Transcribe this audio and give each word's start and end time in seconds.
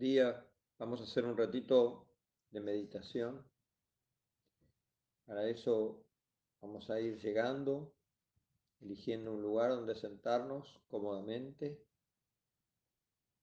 día. 0.00 0.42
Vamos 0.78 1.00
a 1.00 1.04
hacer 1.04 1.26
un 1.26 1.36
ratito 1.36 2.06
de 2.50 2.60
meditación. 2.60 3.46
Para 5.26 5.46
eso 5.46 6.02
vamos 6.62 6.88
a 6.88 6.98
ir 6.98 7.20
llegando, 7.20 7.92
eligiendo 8.80 9.34
un 9.34 9.42
lugar 9.42 9.72
donde 9.72 9.94
sentarnos 9.94 10.80
cómodamente 10.88 11.84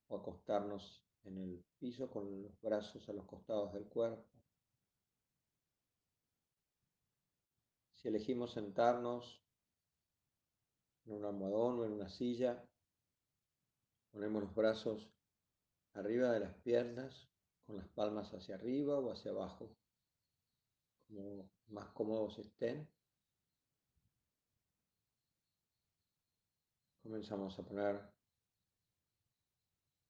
o 0.08 0.16
acostarnos 0.16 1.00
en 1.22 1.38
el 1.38 1.64
piso 1.78 2.10
con 2.10 2.42
los 2.42 2.60
brazos 2.60 3.08
a 3.08 3.12
los 3.12 3.24
costados 3.24 3.72
del 3.72 3.84
cuerpo. 3.84 4.26
Si 7.94 8.08
elegimos 8.08 8.52
sentarnos 8.52 9.40
en 11.06 11.14
un 11.14 11.24
almohadón 11.24 11.78
o 11.78 11.84
en 11.84 11.92
una 11.92 12.08
silla, 12.08 12.64
ponemos 14.10 14.42
los 14.42 14.54
brazos 14.56 15.08
arriba 15.94 16.32
de 16.32 16.40
las 16.40 16.54
piernas, 16.54 17.28
con 17.66 17.76
las 17.76 17.88
palmas 17.88 18.32
hacia 18.32 18.54
arriba 18.54 18.98
o 18.98 19.12
hacia 19.12 19.30
abajo, 19.30 19.76
como 21.06 21.50
más 21.68 21.88
cómodos 21.88 22.38
estén. 22.38 22.88
Comenzamos 27.02 27.58
a 27.58 27.62
poner 27.62 28.02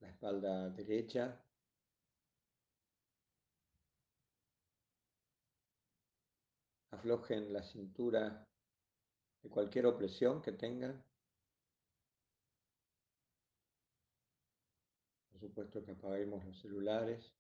la 0.01 0.09
espalda 0.09 0.69
derecha. 0.71 1.41
Aflojen 6.91 7.53
la 7.53 7.63
cintura 7.63 8.49
de 9.43 9.51
cualquier 9.51 9.87
opresión 9.87 10.43
que 10.43 10.53
tengan. 10.53 11.08
Por 15.39 15.51
supuesto 15.51 15.85
que 15.85 15.93
apaguemos 15.93 16.45
los 16.45 16.61
celulares. 16.61 17.33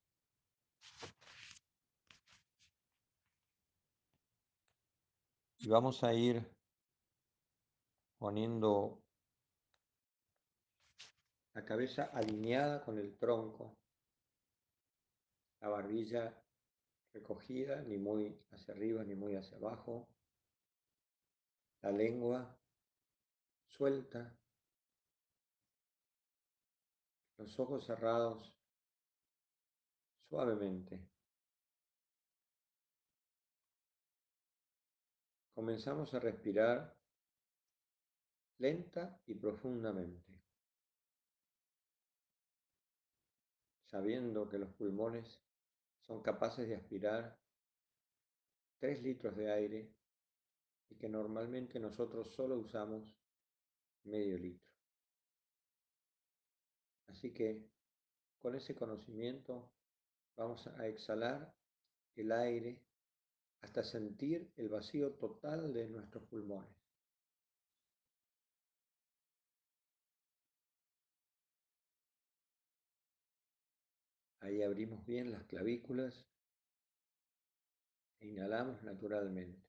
Y 5.59 5.69
vamos 5.69 6.05
a 6.05 6.15
ir 6.15 6.49
poniendo 8.17 9.03
la 11.55 11.65
cabeza 11.65 12.05
alineada 12.15 12.85
con 12.85 12.99
el 12.99 13.19
tronco, 13.19 13.77
la 15.61 15.69
barbilla 15.69 16.41
recogida, 17.13 17.83
ni 17.83 17.97
muy 17.97 18.41
hacia 18.53 18.75
arriba 18.75 19.03
ni 19.03 19.17
muy 19.17 19.35
hacia 19.35 19.57
abajo, 19.57 20.09
la 21.83 21.91
lengua 21.91 22.57
suelta, 23.67 24.38
los 27.39 27.59
ojos 27.61 27.87
cerrados 27.87 28.53
suavemente. 30.29 31.09
Comenzamos 35.55 36.13
a 36.15 36.21
respirar 36.21 36.97
lenta 38.59 39.21
y 39.27 39.35
profundamente, 39.35 40.43
sabiendo 43.87 44.49
que 44.49 44.59
los 44.59 44.73
pulmones 44.75 45.41
son 46.01 46.23
capaces 46.23 46.69
de 46.69 46.77
aspirar 46.77 47.39
3 48.79 49.03
litros 49.03 49.37
de 49.37 49.53
aire 49.53 49.93
y 50.91 50.97
que 50.97 51.09
normalmente 51.09 51.79
nosotros 51.79 52.33
solo 52.35 52.59
usamos 52.59 53.17
medio 54.05 54.39
litro. 54.39 54.68
Así 57.09 57.33
que 57.33 57.67
con 58.39 58.55
ese 58.55 58.75
conocimiento 58.75 59.71
vamos 60.37 60.67
a 60.67 60.87
exhalar 60.87 61.53
el 62.15 62.31
aire 62.33 62.81
hasta 63.61 63.83
sentir 63.83 64.53
el 64.57 64.69
vacío 64.69 65.13
total 65.15 65.73
de 65.73 65.89
nuestros 65.89 66.23
pulmones. 66.25 66.79
Ahí 74.41 74.63
abrimos 74.63 75.05
bien 75.05 75.33
las 75.33 75.45
clavículas 75.45 76.25
e 78.21 78.29
inhalamos 78.29 78.83
naturalmente. 78.83 79.61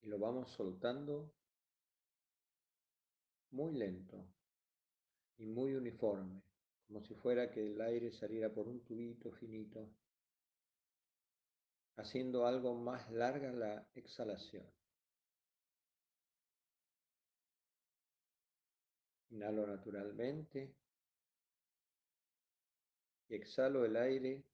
Y 0.00 0.08
lo 0.08 0.18
vamos 0.18 0.50
soltando 0.50 1.32
muy 3.50 3.72
lento 3.74 4.31
y 5.42 5.46
muy 5.46 5.74
uniforme, 5.74 6.40
como 6.86 7.02
si 7.02 7.16
fuera 7.16 7.50
que 7.50 7.66
el 7.66 7.80
aire 7.80 8.12
saliera 8.12 8.48
por 8.48 8.68
un 8.68 8.84
tubito 8.84 9.32
finito, 9.32 9.90
haciendo 11.96 12.46
algo 12.46 12.76
más 12.76 13.10
larga 13.10 13.50
la 13.50 13.84
exhalación. 13.94 14.64
Inhalo 19.30 19.66
naturalmente 19.66 20.76
y 23.28 23.34
exhalo 23.34 23.84
el 23.84 23.96
aire 23.96 24.44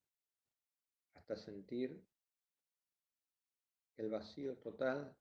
hasta 1.13 1.37
sentir 1.37 2.03
el 3.99 4.09
vacío 4.09 4.57
total 4.57 5.15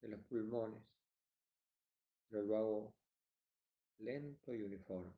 de 0.00 0.08
los 0.08 0.20
pulmones, 0.22 0.82
pero 2.30 2.42
lo 2.42 2.56
hago 2.56 2.94
lento 3.98 4.54
y 4.54 4.62
uniforme. 4.62 5.12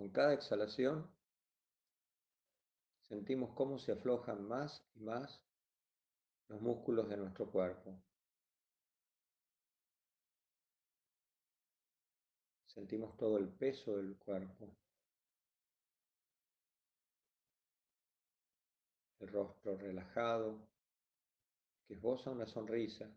Con 0.00 0.08
cada 0.10 0.32
exhalación 0.32 1.06
sentimos 3.02 3.50
cómo 3.54 3.78
se 3.78 3.92
aflojan 3.92 4.46
más 4.48 4.82
y 4.94 5.00
más 5.00 5.42
los 6.48 6.60
músculos 6.60 7.08
de 7.08 7.16
nuestro 7.16 7.50
cuerpo. 7.50 8.00
Sentimos 12.66 13.16
todo 13.16 13.36
el 13.36 13.48
peso 13.48 13.96
del 13.98 14.16
cuerpo. 14.16 14.74
El 19.18 19.28
rostro 19.28 19.76
relajado, 19.76 20.69
esboza 21.90 22.30
una 22.30 22.46
sonrisa. 22.46 23.10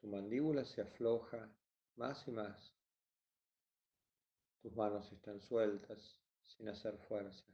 Tu 0.00 0.08
mandíbula 0.08 0.64
se 0.64 0.82
afloja 0.82 1.50
más 1.96 2.26
y 2.28 2.32
más. 2.32 2.74
Tus 4.60 4.74
manos 4.76 5.10
están 5.12 5.40
sueltas, 5.40 6.20
sin 6.42 6.68
hacer 6.68 6.98
fuerza. 7.08 7.44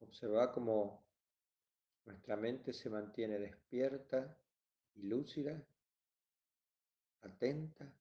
Observa 0.00 0.52
cómo 0.52 1.04
nuestra 2.04 2.36
mente 2.36 2.72
se 2.72 2.88
mantiene 2.88 3.38
despierta 3.38 4.38
y 4.94 5.02
lúcida, 5.02 5.62
atenta 7.22 7.92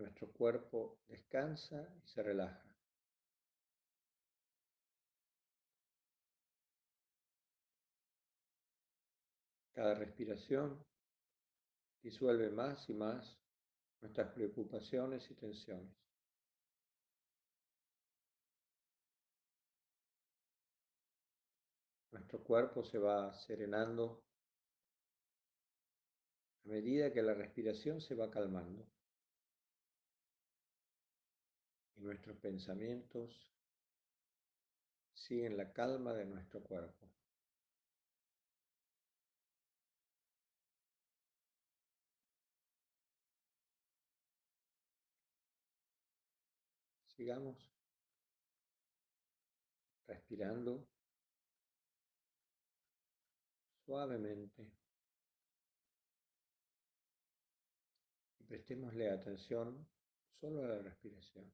nuestro 0.00 0.32
cuerpo 0.32 0.98
descansa 1.08 1.86
y 2.02 2.08
se 2.08 2.22
relaja. 2.22 2.64
Cada 9.72 9.94
respiración 9.94 10.84
disuelve 12.02 12.50
más 12.50 12.88
y 12.88 12.94
más 12.94 13.38
nuestras 14.00 14.32
preocupaciones 14.32 15.30
y 15.30 15.34
tensiones. 15.34 15.94
Nuestro 22.12 22.42
cuerpo 22.42 22.84
se 22.84 22.98
va 22.98 23.32
serenando 23.32 24.24
a 26.64 26.68
medida 26.68 27.12
que 27.12 27.22
la 27.22 27.34
respiración 27.34 28.00
se 28.00 28.14
va 28.14 28.30
calmando 28.30 28.86
nuestros 32.00 32.36
pensamientos 32.38 33.50
siguen 35.12 35.56
la 35.56 35.72
calma 35.72 36.14
de 36.14 36.24
nuestro 36.24 36.62
cuerpo. 36.62 37.08
Sigamos 47.06 47.70
respirando 50.06 50.88
suavemente 53.84 54.72
y 58.38 58.44
prestémosle 58.44 59.10
atención 59.10 59.86
solo 60.40 60.64
a 60.64 60.68
la 60.68 60.78
respiración. 60.78 61.52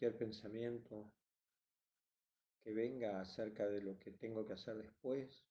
Cualquier 0.00 0.18
pensamiento 0.18 1.12
que 2.62 2.72
venga 2.72 3.20
acerca 3.20 3.66
de 3.66 3.82
lo 3.82 3.98
que 3.98 4.12
tengo 4.12 4.46
que 4.46 4.54
hacer 4.54 4.78
después 4.78 5.44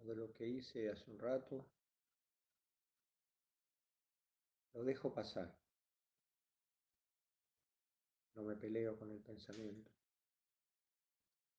o 0.00 0.04
de 0.04 0.14
lo 0.14 0.30
que 0.34 0.46
hice 0.46 0.90
hace 0.90 1.10
un 1.10 1.18
rato, 1.18 1.64
lo 4.74 4.84
dejo 4.84 5.14
pasar. 5.14 5.56
No 8.34 8.42
me 8.42 8.54
peleo 8.54 8.98
con 8.98 9.10
el 9.12 9.22
pensamiento, 9.22 9.90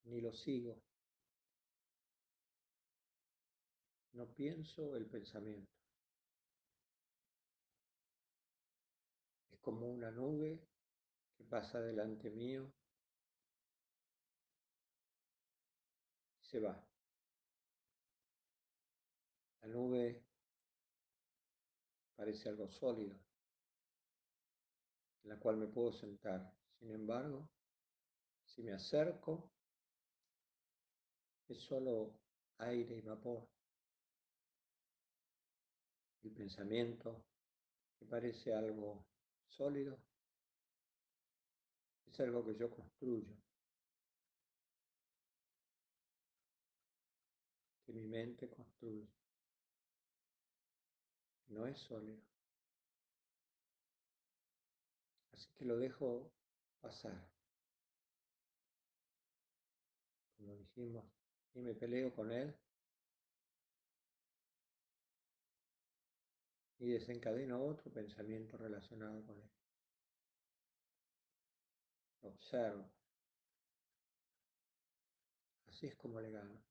ni 0.03 0.21
lo 0.21 0.31
sigo. 0.31 0.79
No 4.13 4.27
pienso 4.27 4.95
el 4.95 5.07
pensamiento. 5.07 5.73
Es 9.49 9.59
como 9.61 9.89
una 9.89 10.11
nube 10.11 10.74
que 11.37 11.43
pasa 11.43 11.79
delante 11.81 12.29
mío 12.29 12.71
se 16.41 16.59
va. 16.59 16.81
La 19.61 19.67
nube 19.67 20.23
parece 22.15 22.49
algo 22.49 22.69
sólido, 22.69 23.15
en 25.23 25.29
la 25.29 25.39
cual 25.39 25.57
me 25.57 25.67
puedo 25.67 25.91
sentar. 25.91 26.53
Sin 26.79 26.91
embargo, 26.91 27.49
si 28.45 28.63
me 28.63 28.73
acerco, 28.73 29.51
es 31.47 31.59
solo 31.61 32.19
aire 32.59 32.95
y 32.95 33.01
vapor. 33.01 33.47
El 36.23 36.31
pensamiento, 36.31 37.23
que 37.99 38.05
parece 38.05 38.53
algo 38.53 39.05
sólido, 39.47 39.99
es 42.15 42.21
algo 42.21 42.45
que 42.45 42.55
yo 42.55 42.69
construyo, 42.69 43.35
que 47.85 47.91
mi 47.91 48.05
mente 48.07 48.49
construye. 48.49 49.05
No 51.49 51.67
es 51.67 51.77
sólido. 51.77 52.21
Así 55.33 55.49
que 55.55 55.65
lo 55.65 55.77
dejo 55.77 56.31
pasar. 56.79 57.29
Como 60.37 60.55
dijimos, 60.55 61.05
y 61.53 61.59
me 61.59 61.75
peleo 61.75 62.13
con 62.13 62.31
él. 62.31 62.55
Y 66.79 66.87
desencadeno 66.87 67.61
otro 67.61 67.91
pensamiento 67.91 68.57
relacionado 68.57 69.25
con 69.25 69.41
él 69.41 69.54
observo. 72.35 72.91
Así 75.67 75.87
es 75.87 75.95
como 75.95 76.19
le 76.19 76.31
gano. 76.31 76.61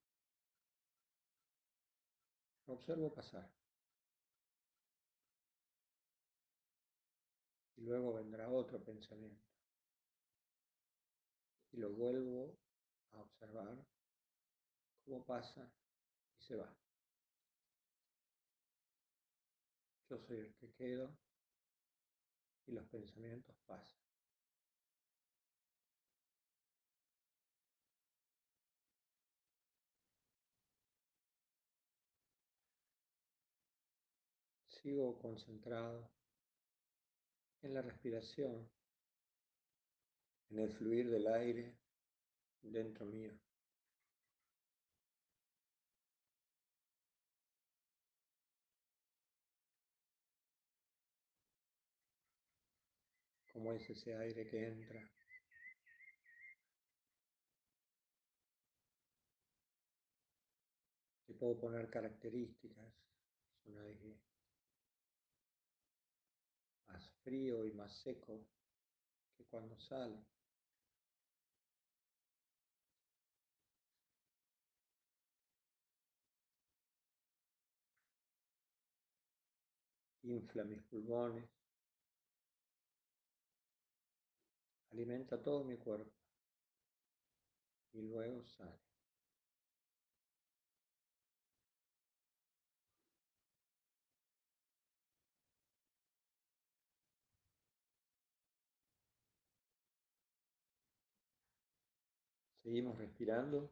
Observo 2.67 3.13
pasar. 3.13 3.51
Y 7.77 7.83
luego 7.83 8.15
vendrá 8.15 8.49
otro 8.49 8.83
pensamiento. 8.83 9.45
Y 11.73 11.79
lo 11.79 11.91
vuelvo 11.91 12.57
a 13.13 13.21
observar 13.21 13.77
cómo 15.05 15.25
pasa 15.25 15.69
y 16.39 16.43
se 16.43 16.57
va. 16.57 16.75
Yo 20.09 20.19
soy 20.19 20.39
el 20.39 20.55
que 20.55 20.73
quedo 20.73 21.11
y 22.67 22.73
los 22.73 22.87
pensamientos 22.87 23.57
pasan. 23.67 24.04
Sigo 34.85 35.19
concentrado 35.19 36.11
en 37.63 37.73
la 37.73 37.81
respiración, 37.81 38.71
en 40.51 40.59
el 40.59 40.71
fluir 40.71 41.09
del 41.09 41.27
aire 41.27 41.75
dentro 42.61 43.07
mío. 43.07 43.33
Cómo 53.55 53.73
es 53.73 53.89
ese 53.89 54.15
aire 54.15 54.47
que 54.47 54.67
entra. 54.67 55.11
Y 61.27 61.33
puedo 61.33 61.59
poner 61.59 61.89
características. 61.89 62.93
Es 63.57 63.67
un 63.67 63.79
aire 63.79 64.34
frío 67.25 67.67
y 67.67 67.73
más 67.73 67.93
seco 68.03 68.47
que 69.37 69.45
cuando 69.47 69.79
sale. 69.79 70.25
Infla 80.37 80.65
mis 80.65 80.83
pulmones, 80.89 81.49
alimenta 84.93 85.43
todo 85.43 85.63
mi 85.63 85.77
cuerpo 85.77 86.11
y 87.95 88.03
luego 88.03 88.45
sale. 88.45 88.94
Seguimos 102.65 102.97
respirando, 102.97 103.71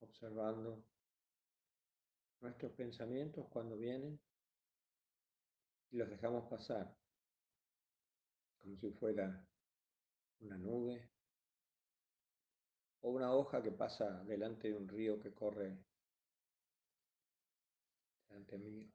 observando 0.00 0.84
nuestros 2.40 2.70
pensamientos 2.72 3.46
cuando 3.48 3.78
vienen 3.78 4.20
y 5.90 5.96
los 5.96 6.10
dejamos 6.10 6.50
pasar, 6.50 6.94
como 8.60 8.76
si 8.76 8.90
fuera 8.90 9.42
una 10.40 10.58
nube 10.58 11.08
o 13.00 13.08
una 13.08 13.32
hoja 13.32 13.62
que 13.62 13.72
pasa 13.72 14.22
delante 14.24 14.68
de 14.68 14.74
un 14.74 14.86
río 14.86 15.18
que 15.18 15.32
corre 15.32 15.78
delante 18.28 18.58
mío. 18.58 18.92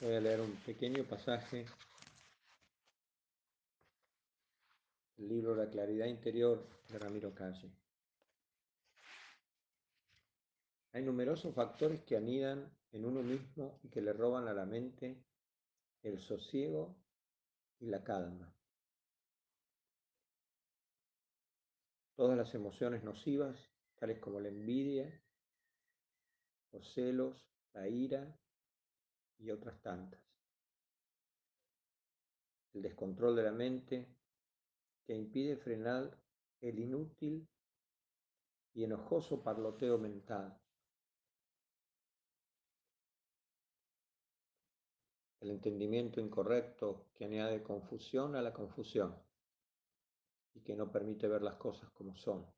Voy 0.00 0.12
a 0.12 0.20
leer 0.20 0.40
un 0.40 0.56
pequeño 0.56 1.04
pasaje 1.04 1.64
del 5.16 5.28
libro 5.28 5.54
La 5.54 5.70
claridad 5.70 6.06
interior 6.06 6.68
de 6.88 6.98
Ramiro 6.98 7.32
Calle. 7.32 7.70
Hay 10.92 11.04
numerosos 11.04 11.54
factores 11.54 12.02
que 12.02 12.16
anidan 12.16 12.76
en 12.90 13.04
uno 13.04 13.22
mismo 13.22 13.78
y 13.84 13.88
que 13.88 14.00
le 14.00 14.12
roban 14.12 14.48
a 14.48 14.52
la 14.52 14.66
mente 14.66 15.24
el 16.02 16.18
sosiego 16.18 16.96
y 17.78 17.86
la 17.86 18.02
calma. 18.02 18.52
Todas 22.16 22.36
las 22.36 22.52
emociones 22.54 23.04
nocivas, 23.04 23.56
tales 23.94 24.18
como 24.18 24.40
la 24.40 24.48
envidia, 24.48 25.22
los 26.72 26.92
celos, 26.94 27.48
la 27.72 27.88
ira, 27.88 28.36
y 29.44 29.50
otras 29.50 29.80
tantas. 29.82 30.20
El 32.72 32.82
descontrol 32.82 33.36
de 33.36 33.42
la 33.42 33.52
mente 33.52 34.08
que 35.04 35.14
impide 35.14 35.56
frenar 35.56 36.18
el 36.60 36.78
inútil 36.78 37.46
y 38.72 38.84
enojoso 38.84 39.42
parloteo 39.42 39.98
mental. 39.98 40.58
El 45.40 45.50
entendimiento 45.50 46.20
incorrecto 46.20 47.10
que 47.14 47.26
añade 47.26 47.62
confusión 47.62 48.34
a 48.34 48.42
la 48.42 48.52
confusión 48.52 49.14
y 50.54 50.60
que 50.62 50.74
no 50.74 50.90
permite 50.90 51.28
ver 51.28 51.42
las 51.42 51.56
cosas 51.56 51.90
como 51.90 52.16
son. 52.16 52.53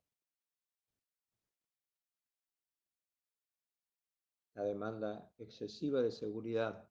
La 4.56 4.64
demanda 4.64 5.30
excesiva 5.38 6.02
de 6.02 6.10
seguridad, 6.10 6.88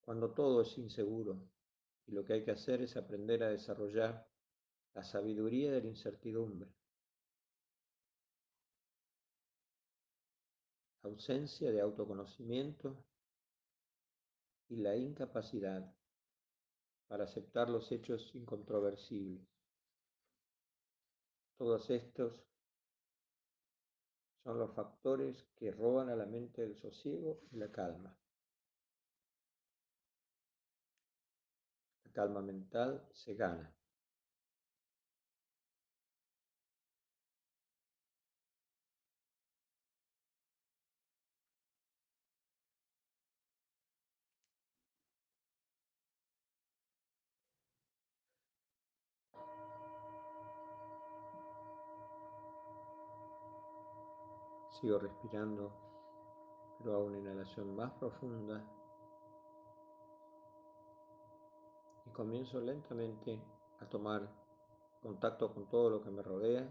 cuando 0.00 0.32
todo 0.32 0.62
es 0.62 0.76
inseguro 0.78 1.48
y 2.06 2.12
lo 2.12 2.24
que 2.24 2.32
hay 2.34 2.44
que 2.44 2.50
hacer 2.50 2.82
es 2.82 2.96
aprender 2.96 3.42
a 3.42 3.50
desarrollar 3.50 4.26
la 4.94 5.04
sabiduría 5.04 5.72
de 5.72 5.82
la 5.82 5.88
incertidumbre. 5.88 6.68
ausencia 11.02 11.70
de 11.70 11.82
autoconocimiento 11.82 12.96
y 14.70 14.76
la 14.76 14.96
incapacidad 14.96 15.94
para 17.08 17.24
aceptar 17.24 17.68
los 17.68 17.92
hechos 17.92 18.34
incontroversibles. 18.34 19.46
Todos 21.58 21.90
estos 21.90 22.42
son 24.44 24.58
los 24.58 24.74
factores 24.74 25.46
que 25.56 25.72
roban 25.72 26.10
a 26.10 26.16
la 26.16 26.26
mente 26.26 26.62
el 26.62 26.76
sosiego 26.76 27.40
y 27.50 27.56
la 27.56 27.72
calma. 27.72 28.14
La 32.04 32.12
calma 32.12 32.40
mental 32.40 33.02
se 33.12 33.34
gana. 33.34 33.73
Sigo 54.80 54.98
respirando, 54.98 55.70
pero 56.78 56.94
hago 56.94 57.04
una 57.04 57.18
inhalación 57.18 57.76
más 57.76 57.92
profunda 57.92 58.60
y 62.06 62.10
comienzo 62.10 62.60
lentamente 62.60 63.40
a 63.80 63.88
tomar 63.88 64.28
contacto 65.00 65.54
con 65.54 65.68
todo 65.68 65.90
lo 65.90 66.02
que 66.02 66.10
me 66.10 66.22
rodea. 66.22 66.68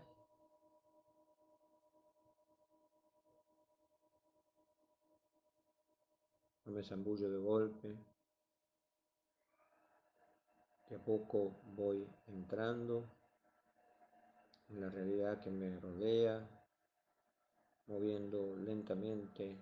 No 6.65 6.73
me 6.73 6.83
zambullo 6.83 7.29
de 7.29 7.37
golpe. 7.37 7.95
De 10.89 10.97
a 10.97 11.03
poco 11.05 11.61
voy 11.75 12.05
entrando 12.27 13.05
en 14.69 14.81
la 14.81 14.89
realidad 14.89 15.39
que 15.39 15.49
me 15.49 15.79
rodea, 15.79 16.49
moviendo 17.87 18.55
lentamente 18.57 19.57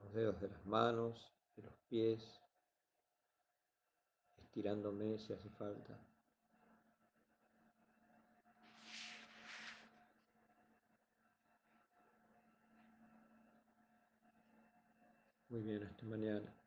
los 0.00 0.12
dedos 0.12 0.40
de 0.40 0.48
las 0.48 0.64
manos, 0.66 1.32
de 1.56 1.62
los 1.62 1.74
pies, 1.88 2.22
estirándome 4.38 5.18
si 5.18 5.32
hace 5.32 5.48
falta. 5.50 5.98
Muy 15.50 15.62
bien, 15.62 15.82
hasta 15.82 16.04
mañana. 16.04 16.57